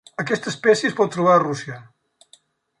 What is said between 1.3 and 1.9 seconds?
a Rússia.